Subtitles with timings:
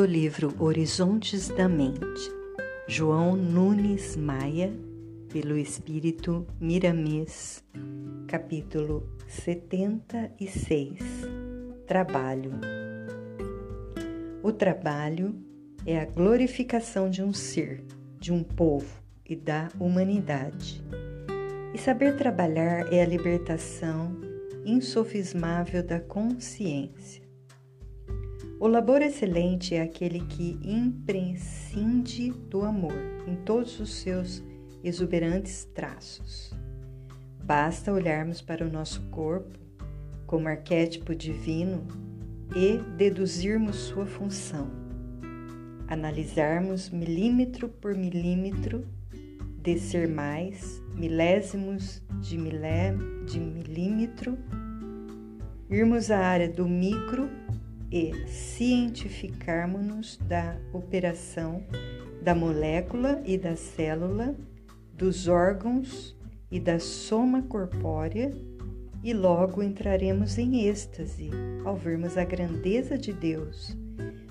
[0.00, 2.32] do livro Horizontes da Mente,
[2.88, 4.72] João Nunes Maia,
[5.30, 7.62] pelo Espírito Miramês,
[8.26, 10.98] capítulo 76
[11.86, 12.52] Trabalho.
[14.42, 15.34] O trabalho
[15.84, 17.84] é a glorificação de um ser,
[18.18, 20.82] de um povo e da humanidade.
[21.74, 24.18] E saber trabalhar é a libertação
[24.64, 27.29] insofismável da consciência.
[28.60, 32.92] O labor excelente é aquele que imprescinde do amor
[33.26, 34.44] em todos os seus
[34.84, 36.52] exuberantes traços.
[37.42, 39.58] Basta olharmos para o nosso corpo
[40.26, 41.88] como arquétipo divino
[42.54, 44.70] e deduzirmos sua função.
[45.88, 48.86] Analisarmos milímetro por milímetro,
[49.62, 54.36] descer mais, milésimos de, milé, de milímetro,
[55.70, 57.26] irmos à área do micro
[57.90, 61.64] e cientificarmos-nos da operação
[62.22, 64.36] da molécula e da célula,
[64.92, 66.16] dos órgãos
[66.50, 68.30] e da soma corpórea,
[69.02, 71.30] e logo entraremos em êxtase
[71.64, 73.74] ao vermos a grandeza de Deus,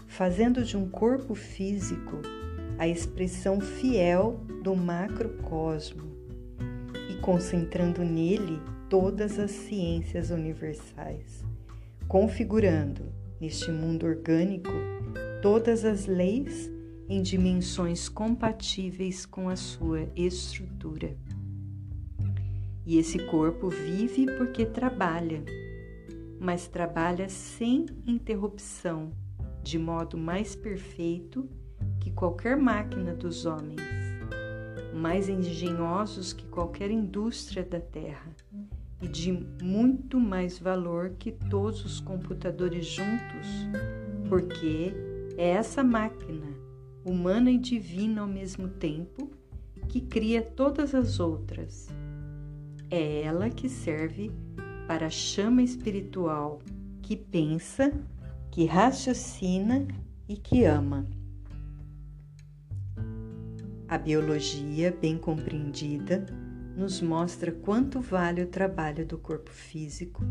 [0.08, 2.22] fazendo de um corpo físico
[2.78, 6.04] a expressão fiel do macrocosmo
[7.10, 11.44] e concentrando nele todas as ciências universais,
[12.08, 14.72] configurando neste mundo orgânico
[15.42, 16.70] todas as leis
[17.08, 21.16] em dimensões compatíveis com a sua estrutura.
[22.86, 25.44] E esse corpo vive porque trabalha,
[26.40, 29.12] mas trabalha sem interrupção,
[29.64, 31.50] de modo mais perfeito
[32.00, 33.82] que qualquer máquina dos homens,
[34.94, 38.36] mais engenhosos que qualquer indústria da terra
[39.02, 43.48] e de muito mais valor que todos os computadores juntos,
[44.28, 44.94] porque
[45.38, 46.48] é essa máquina,
[47.06, 49.32] humana e divina ao mesmo tempo,
[49.88, 51.88] que cria todas as outras.
[52.92, 54.32] É ela que serve
[54.88, 56.60] para a chama espiritual
[57.02, 57.92] que pensa,
[58.52, 59.88] que raciocina
[60.28, 61.08] e que ama.
[63.88, 66.26] A biologia, bem compreendida,
[66.76, 70.24] nos mostra quanto vale o trabalho do corpo físico,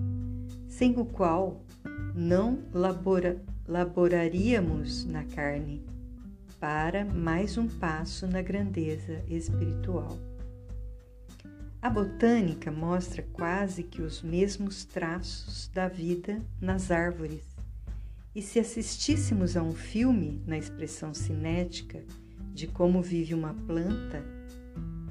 [0.67, 1.63] sem o qual
[2.15, 5.85] não labora, laboraríamos na carne
[6.59, 10.19] para mais um passo na grandeza espiritual.
[11.81, 17.45] A botânica mostra quase que os mesmos traços da vida nas árvores.
[18.35, 22.03] E se assistíssemos a um filme, na expressão cinética,
[22.53, 24.25] de como vive uma planta,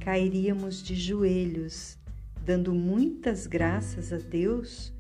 [0.08, 2.00] cairíamos de joelhos,
[2.46, 4.94] dando muitas graças a Deus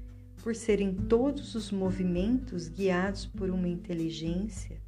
[0.43, 4.81] por serem todos os movimentos guiados por uma inteligência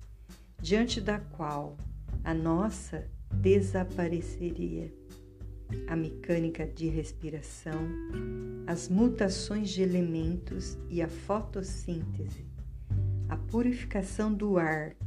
[0.61, 1.77] diante da qual
[2.21, 4.93] a nossa desapareceria.
[5.87, 7.79] A mecânica de respiração,
[8.67, 12.45] as mutações de elementos e a fotossíntese,
[13.29, 14.97] a purificação do ar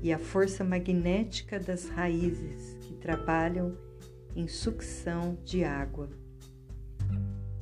[0.00, 3.89] e a força magnética das raízes que trabalham
[4.34, 6.08] em sucção de água.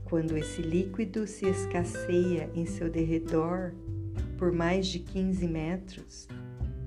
[0.05, 3.75] Quando esse líquido se escasseia em seu derredor
[4.39, 6.29] por mais de 15 metros,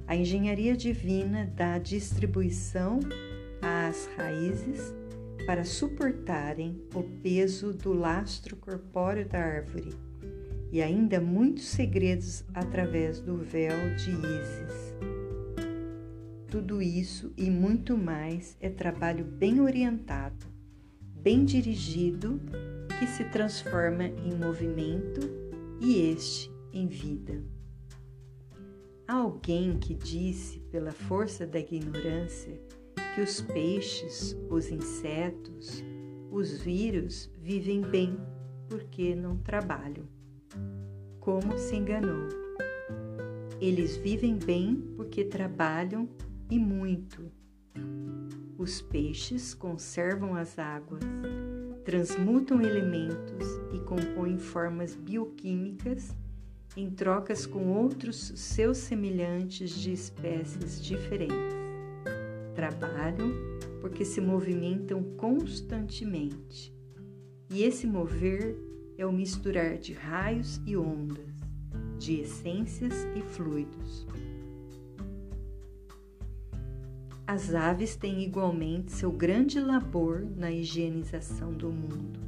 [0.08, 3.00] a engenharia divina dá distribuição
[3.62, 4.94] às raízes
[5.46, 9.94] para suportarem o peso do lastro corpóreo da árvore
[10.72, 15.11] e ainda muitos segredos através do véu de Ísis.
[16.51, 20.45] Tudo isso e muito mais é trabalho bem orientado,
[21.16, 22.41] bem dirigido,
[23.00, 25.22] que se transforma em movimento
[25.79, 27.41] e este em vida.
[29.07, 32.62] Há alguém que disse, pela força da ignorância,
[33.16, 35.81] que os peixes, os insetos,
[36.29, 38.19] os vírus vivem bem
[38.68, 40.06] porque não trabalham.
[41.21, 42.27] Como se enganou?
[43.62, 46.09] Eles vivem bem porque trabalham
[46.51, 47.31] e muito.
[48.57, 51.01] Os peixes conservam as águas,
[51.86, 56.13] transmutam elementos e compõem formas bioquímicas
[56.75, 61.56] em trocas com outros seus semelhantes de espécies diferentes.
[62.54, 63.31] Trabalham
[63.80, 66.75] porque se movimentam constantemente.
[67.50, 68.56] E esse mover
[68.97, 71.33] é o misturar de raios e ondas,
[71.97, 74.06] de essências e fluidos.
[77.31, 82.19] As aves têm igualmente seu grande labor na higienização do mundo,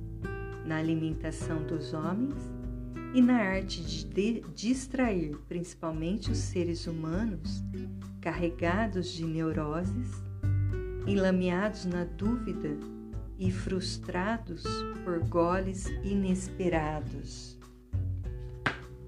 [0.66, 2.34] na alimentação dos homens
[3.14, 7.62] e na arte de distrair principalmente os seres humanos
[8.22, 10.24] carregados de neuroses,
[11.06, 12.70] enlameados na dúvida
[13.38, 14.64] e frustrados
[15.04, 17.60] por goles inesperados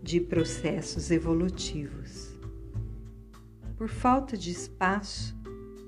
[0.03, 2.37] de processos evolutivos.
[3.77, 5.33] Por falta de espaço,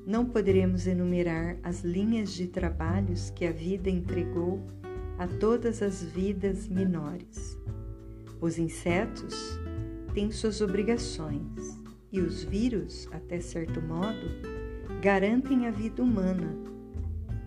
[0.08, 4.66] não poderemos enumerar as linhas de trabalhos que a vida entregou
[5.18, 7.60] a todas as vidas menores.
[8.40, 9.60] Os insetos
[10.14, 11.78] têm suas obrigações
[12.10, 14.28] e os vírus, até certo modo,
[15.02, 16.56] garantem a vida humana.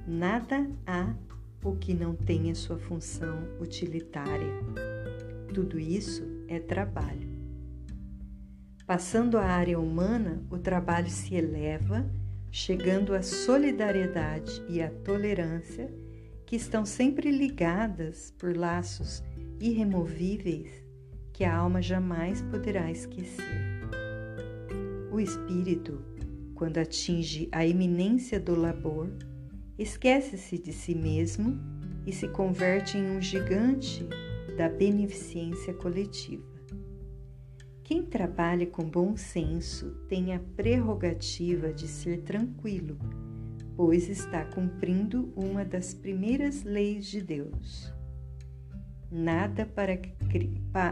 [0.06, 1.14] Nada há
[1.64, 4.52] o que não tenha sua função utilitária.
[5.54, 7.26] Tudo isso é trabalho.
[8.86, 12.04] Passando à área humana, o trabalho se eleva,
[12.50, 15.92] chegando à solidariedade e à tolerância,
[16.44, 19.22] que estão sempre ligadas por laços
[19.60, 20.84] irremovíveis
[21.32, 23.80] que a alma jamais poderá esquecer.
[25.12, 26.04] O espírito,
[26.54, 29.08] quando atinge a eminência do labor,
[29.78, 31.58] esquece-se de si mesmo
[32.06, 34.06] e se converte em um gigante
[34.56, 36.49] da beneficência coletiva.
[37.90, 42.96] Quem trabalha com bom senso tem a prerrogativa de ser tranquilo,
[43.74, 47.92] pois está cumprindo uma das primeiras leis de Deus.
[49.10, 50.00] Nada para,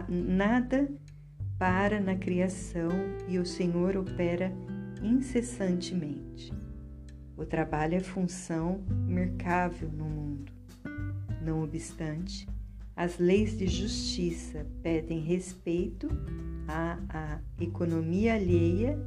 [0.08, 0.90] nada
[1.56, 2.90] para na criação
[3.28, 4.52] e o Senhor opera
[5.00, 6.52] incessantemente.
[7.36, 10.52] O trabalho é função mercável no mundo.
[11.44, 12.44] Não obstante,
[12.96, 16.08] as leis de justiça pedem respeito
[16.68, 18.98] à, economia alheia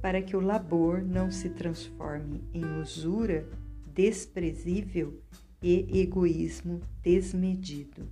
[0.00, 3.48] para que o labor não se transforme em usura
[3.94, 5.20] desprezível
[5.62, 8.08] e egoísmo desmedido.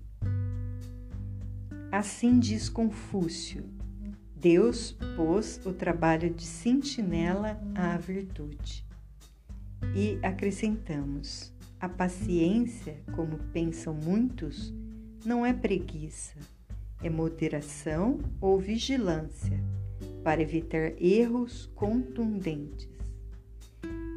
[1.92, 3.64] Assim diz Confúcio:
[4.36, 8.86] Deus pôs o trabalho de sentinela à virtude.
[9.94, 14.72] E acrescentamos: a paciência, como pensam muitos,
[15.24, 16.36] não é preguiça,
[17.02, 19.62] é moderação ou vigilância
[20.22, 22.88] para evitar erros contundentes.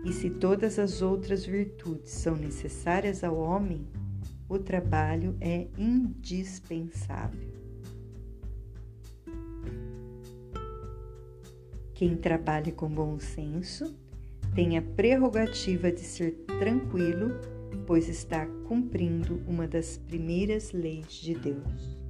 [0.06, 3.88] E se todas as outras virtudes são necessárias ao homem,
[4.50, 7.54] o trabalho é indispensável.
[11.94, 13.96] Quem trabalha com bom senso
[14.54, 17.32] tem a prerrogativa de ser tranquilo
[17.86, 22.03] pois está cumprindo uma das primeiras leis de Deus.